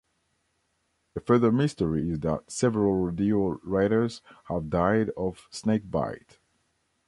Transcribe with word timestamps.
A 1.15 1.19
further 1.19 1.51
mystery 1.51 2.09
is 2.09 2.21
that 2.21 2.49
several 2.49 2.95
rodeo 2.95 3.59
riders 3.63 4.23
have 4.45 4.71
died 4.71 5.11
of 5.15 5.47
snakebite. 5.51 6.39